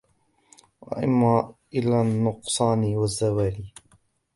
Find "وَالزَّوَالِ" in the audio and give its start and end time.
2.95-3.63